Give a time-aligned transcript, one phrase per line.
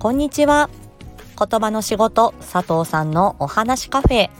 [0.00, 0.70] こんにちは。
[1.38, 4.30] 言葉の仕事佐藤さんのお話カフェ。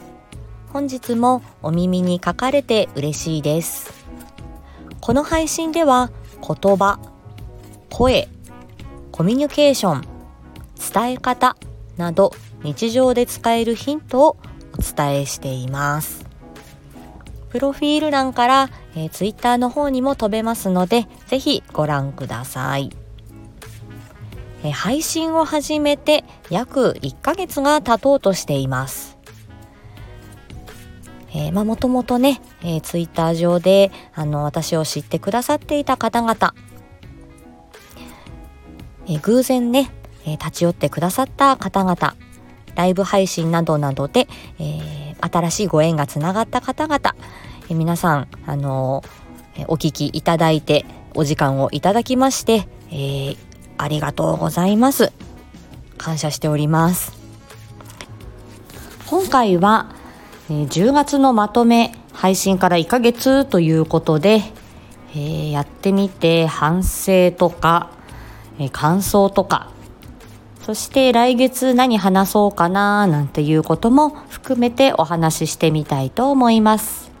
[0.73, 3.93] 本日もお耳に書かれて嬉しいです。
[5.01, 6.09] この配信では
[6.41, 6.99] 言葉
[7.91, 8.27] 声
[9.11, 10.01] コミュニケーション
[10.91, 11.55] 伝え方
[11.95, 12.33] など
[12.63, 14.37] 日常で使えるヒントを
[14.73, 16.25] お伝えしています。
[17.49, 22.89] プロフィール欄から、えー、ツイッターの方にも飛べますのでぜひご覧ください。
[24.63, 29.17] え、配信を始めて約1ヶ月が経とうとしています。
[31.33, 36.53] えー、まあもともとね、えー、ツイッター上であの私を知ってくださっていた方々、
[39.07, 39.91] えー、偶然ね、
[40.25, 42.15] えー、立ち寄ってくださった方々。
[42.75, 47.15] ライブ配信などなどで、えー、新しいご縁がつながった方々、
[47.69, 53.37] えー、皆さん、あのー、お聞きいただいてお時間をいただきまして、えー、
[53.81, 55.11] ありがとうございます。
[55.97, 57.13] 感謝しております。
[59.07, 59.93] 今回は、
[60.49, 64.41] えー、10月のまとめ配信から1ヶ月ということで、
[65.13, 67.91] えー、やってみて反省とか、
[68.59, 69.71] えー、感想とか
[70.61, 77.11] そして来月何話そうかななんていうことも含めてお話ししてみたいと思います。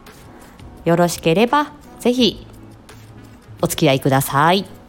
[0.85, 2.45] よろしければぜひ
[3.61, 4.80] お付き合いください。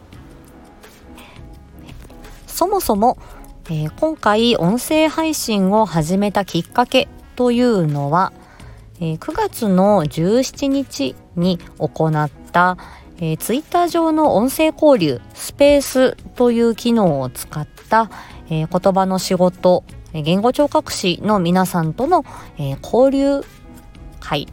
[2.63, 3.17] そもそも、
[3.65, 8.31] えー、今回音声配信を始めたきっかけというのは、
[9.01, 12.77] えー、9月の17日に行った、
[13.17, 18.09] えー、ツイッター上の音声交流スペースという機能を使った、
[18.49, 19.83] えー、言葉の仕事
[20.13, 22.23] 言語聴覚士の皆さんとの、
[22.57, 23.45] えー、交流
[24.21, 24.47] 会、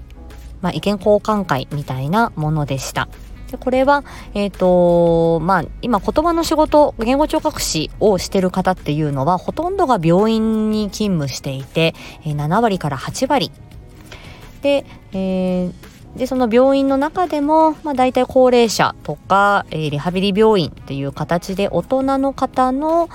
[0.62, 3.08] まあ、意見交換会みたいなものでした。
[3.50, 11.94] でこれは、えっ、ー、とまあ、今言葉の仕事言語聴覚士をしてる方っていうのはほとんどが病院に勤務していて、
[12.24, 13.50] えー、7割から8割。
[14.62, 23.08] で、えー、でその病院の中でも、まあ、大体高齢者とか、えー、リハビリ病院っていう形で大人の方の、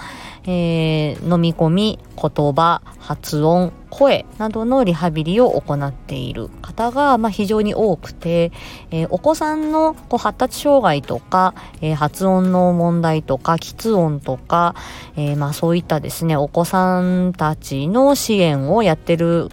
[0.43, 8.51] えー、飲み込み言葉発音声などのリハビリを行っている方が、まあ、非常に多くて、
[8.91, 14.75] えー、お子さんのこう発達障害とか、えー、発音の問題とか喫音とか、
[15.15, 19.49] えー、まあ、そういったですねお子さんたちの支援をやってる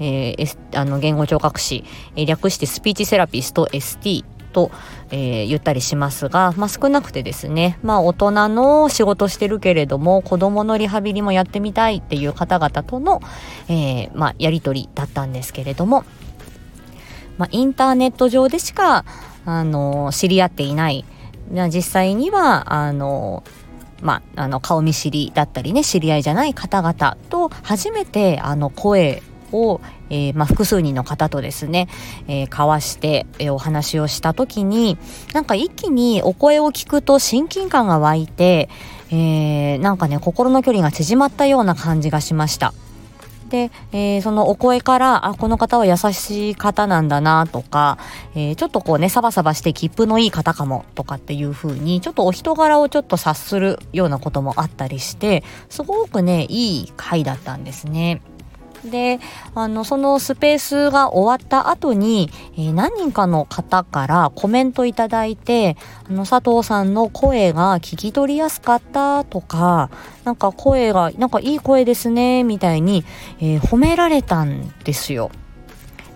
[0.00, 1.84] えー、あの言語聴覚士、
[2.16, 4.70] え、略してスピーチセラピスト ST と、
[5.10, 13.20] えー、言ったりしますが、まあ、少なくてですね、まあ、大人の仕事してるけれども子供のリハビリもやってみたいっていう方々との、
[13.68, 16.04] えーまあ、やり取りだったんですけれども、
[17.38, 19.04] まあ、インターネット上でしか、
[19.46, 21.04] あの知り合っていない。
[21.72, 23.42] 実際にはあの
[24.02, 29.22] まあ、あの顔見知りだったりね知り合いじゃない方々と初めてあの声
[29.52, 29.80] を、
[30.10, 31.88] えー、まあ、複数人の方とですね、
[32.28, 34.98] えー、交わして、え、お話をした時に
[35.32, 38.68] なんか一気にお声を聞くと親近感が湧いて、
[39.10, 42.72] えー、なんかね心の距離が縮まったような感じがしました。
[43.50, 47.98] で、えー、そのお声からあこの方は優しい方なんだなとか、
[48.34, 58.22] えー、ちょっとこうねサバサバして切符のいい方かもとかっていう風にちょっとお人柄をちょっと察するようなこともあったりしてすごくねいい回だったんですね。
[58.84, 59.20] で
[59.54, 65.76] あのそのスペースが終わった後に、えー、何人かの方からコメントいただいて
[66.08, 69.90] あの佐藤さんの声が聞き取りやすかったとか
[70.24, 73.04] なんか声がなんかいい声ですねみたいに、
[73.40, 75.30] えー、褒められたんですよ。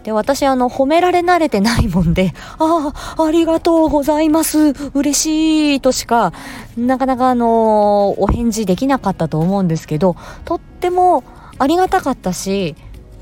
[0.05, 6.35] で、私、あの、褒められ慣れてないもんで、 ああ、ありがとうございます、嬉しい、としか、
[6.77, 10.15] なかなかあのお返事できなかったと思うんですけど、
[10.45, 11.25] とっても、
[11.59, 12.75] ありがたかったし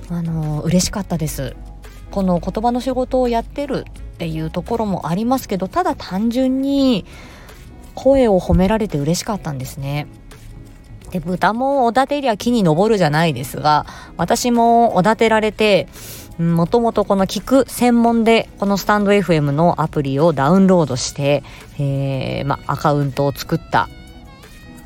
[0.08, 1.54] あの嬉しかったです。
[2.10, 7.06] この言葉の仕事をやってるっていうところもありますけどただ単純に
[7.94, 10.06] 声を褒められて嬉しかったんですね。
[11.10, 13.84] で豚もおだてりゃ木に登るじゃないですが
[14.16, 15.88] 私もおだてられて
[16.38, 21.42] もともとこの聞く専門でこのスタンド FM のアプリをダウンロードして、
[21.78, 23.90] えーま、アカウントを作った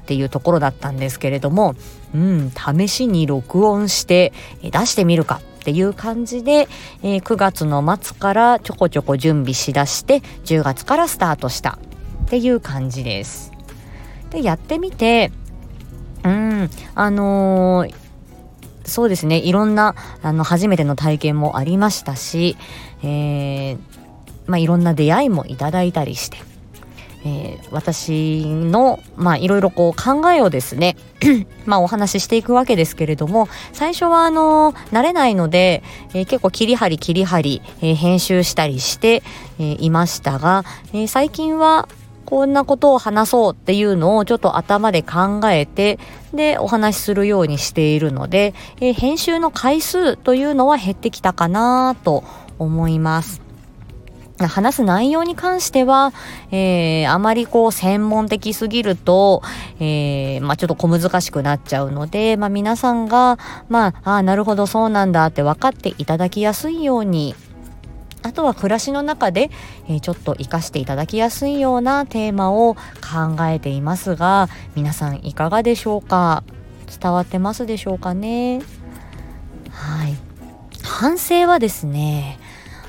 [0.06, 1.75] っていうところだったんですけれども、
[2.14, 4.32] うん、試しに録音して
[4.62, 6.69] 出してみるかっていう感じで、
[7.03, 11.81] えー、9月の末からちょこちょこ準備しだして10月からスタートした
[12.26, 13.50] っていう感じです。
[14.31, 15.32] でやってみて
[16.23, 17.94] うんあのー、
[18.85, 22.56] そうですねいろんなあの初めての体験もありましたし、
[23.03, 23.79] えー
[24.47, 26.38] まあ、いろんな出会いもいただいたりして。
[27.26, 30.96] えー、私のまあいろいろこう考えをですね
[31.67, 35.82] まあお話ししていくわけですけれども最初はあの慣れないので、
[36.14, 39.23] えー、結構切り張り切り張り、えー、編集したりして、
[39.58, 41.88] えいましたが、え最近は
[42.26, 45.99] こんなことを話そうっていうのをちょっと頭で考えて
[46.34, 52.22] でお話しするようにしているので、え編集の回数というのは減ってきたかなと
[52.58, 53.45] 思います。
[54.38, 56.12] 話す内容に関しては、
[56.50, 59.42] えー、あまりこう専門的すぎると、
[59.80, 63.38] えー、まあちょっと小難しくなっちゃうので、まあ皆さんが、
[63.68, 67.34] まあ、ああ、なるほどそうなんだって分かっていただきやすいように、
[68.22, 69.50] あとは暮らしの中で、
[69.88, 72.80] えー、ちょっと活かしていただきやすいようなテーマを考
[73.46, 76.42] えていますが、皆さんいかがでしょうか？
[77.00, 78.60] 伝わってますでしょうかね？
[79.70, 80.16] はい。
[80.82, 82.38] 反省はですね、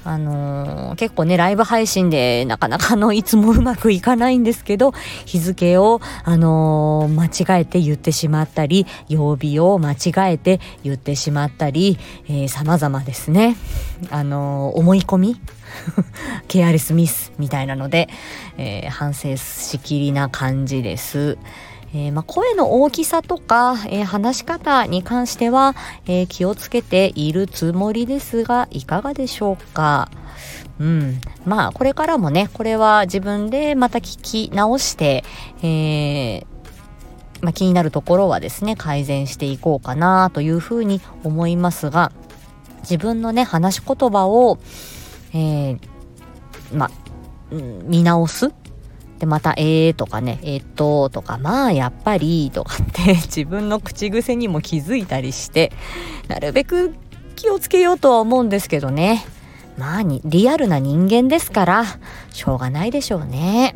[0.08, 4.94] あのー、結構ね、ライブ配信でなかなかのいつもうまくいかないんですけど、
[5.26, 12.00] 日付を、あのー、間違えて言ってしまったり、曜日を間違えて言ってしまったり、
[12.30, 13.58] えー、様々ですね。
[14.10, 15.42] あのー、思い込み
[16.48, 18.08] ケアレスミスみたいなので、
[18.58, 21.38] えー、反省しきりな感じです。
[21.94, 25.76] えー、まあ、声の大きさとか、えー、話し方に関しては、
[26.06, 30.10] えー、気をつけているつもりですが、いかがでしょうか？
[30.80, 31.22] うん。
[31.46, 35.24] まあ、これからもね、これは自分でまた聞き直して、
[35.64, 36.46] え
[37.42, 42.12] まあ、気になるところはですね、改善していこうかなというふうに思いますが、
[42.82, 44.60] 自分のね、話し言葉を、
[45.34, 45.78] え
[46.74, 46.92] まあ、
[47.52, 48.52] 見直す
[49.20, 55.72] で、また、えーとかね、え、っととか、まあ、やっぱりとかって 自分の口癖にも気づいたりして、
[56.28, 56.94] なるべく
[57.36, 59.26] 気をつけようとは思うんですけどね。
[59.78, 61.86] まあ、リアルな人間ですから、
[62.32, 63.76] しょうがないでしょうね。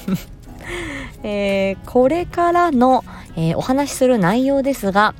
[1.22, 3.04] えー、これからの、
[3.36, 5.14] えー、お話しする内容ですが、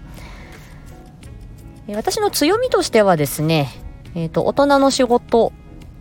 [1.88, 3.68] え私の強みとしてはですね、
[4.14, 5.52] えっ、と、大人の仕事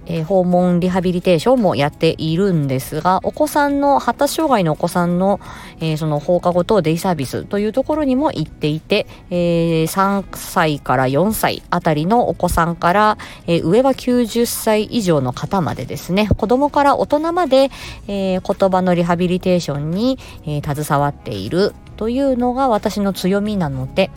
[0.07, 5.40] えー、訪問リハビリテーションもやっているんですが、お子さんの、発達障害のお子さんの、
[5.80, 13.18] えー、その放課後等デイサービスというところにも行っていて、えー、3歳から4歳あたりのお子さんから、
[13.48, 17.69] え上は90歳以上の方までですね、子供から大人まで、
[18.07, 24.12] え言葉のリハビリテーションに、え携わっているというのが私の強みなので、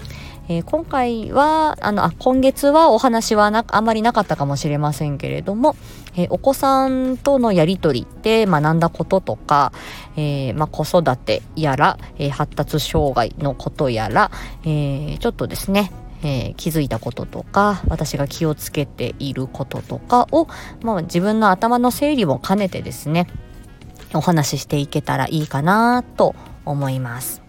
[0.49, 5.77] えー、今回はあのあ今月はお話はなあまりなかったかもしれませんけれども、
[6.17, 9.73] えー、お子さんとのやり取りで学んだこととか、
[10.17, 14.31] えー、まあ、子育てやら、え発達障害のことやら、
[14.65, 15.93] えちょっとですね
[16.23, 20.49] え、気づいたこととか私が気をつけていることとかを、
[20.83, 23.29] まあ、自分の頭の整理も兼ねてですね
[24.15, 26.35] お話ししていけたらいいかなと
[26.65, 27.48] 思います。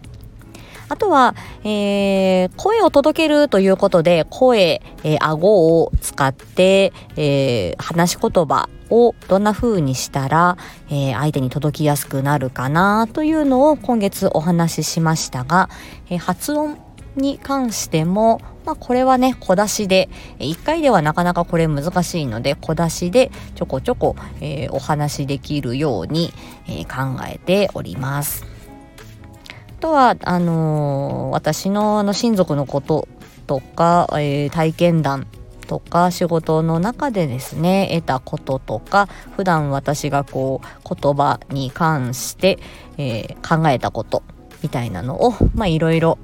[0.90, 10.58] あとは、えー、声を届けるということで、声、えー、顎を使って、えー、話し言葉をどんな風にしたら、
[10.88, 15.70] えー、相手に届きやすくなるかなというのを今月お話ししましたが、
[16.10, 16.76] えー、発音
[17.14, 20.08] に関しても、まあ、これはね、小出しで、
[20.40, 26.32] 1回ではなかなかこれ難しいので、小出しでちょこちょこ、えー、お話しできるように、
[26.66, 28.49] えー、考えております。
[29.80, 33.08] とはあの、私のあの親族のこと
[33.46, 35.26] とか、えー、体験談
[35.66, 39.06] とか仕事の中でですね得たこととか
[39.36, 42.58] 普段私がこう言葉に関して、
[42.98, 44.22] えー、考えたこと
[44.62, 46.18] みたいなのをまあいろいろ、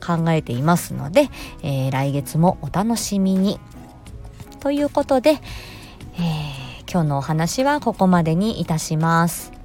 [0.00, 1.28] 考えていますので、
[1.62, 3.58] え来月もお楽しみに。
[4.60, 5.40] ということで、え
[6.90, 9.59] 今日のお話はここまでにいたします。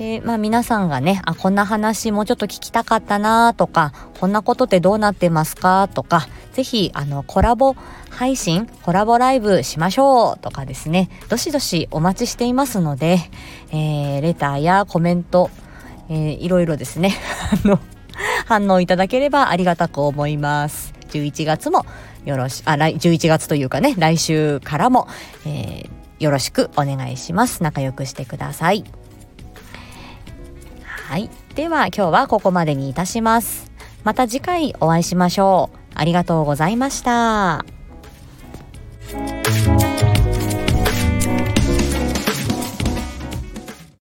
[0.00, 7.76] で、まあ皆さんがね、あ、こんな話もうちょっと聞きたかったなとか、こんなことってどうなってますかとか、ぜひ、あの、コラボ
[8.08, 13.18] 配信、コラボライブしましょうとかですね、どしどしお待ちしていますので、
[13.72, 15.50] えー、レターやコメント、
[16.08, 17.14] えー、いろいろですね、
[17.62, 17.78] あの、
[18.46, 20.94] 反応いただければありがたく思います。
[21.10, 21.84] 11月も
[22.24, 25.08] よろし、あ、来、11月というかね、来週からも、
[25.44, 27.62] えー、よろしくお願いします。
[27.62, 28.82] 仲良くしてください。
[31.10, 31.28] はい。
[31.56, 33.72] では今日はここまでにいたします。
[34.04, 35.78] また次回お会いしましょう。
[35.96, 37.79] ありがとうございました。